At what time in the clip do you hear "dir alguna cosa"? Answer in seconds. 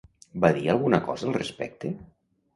0.55-1.29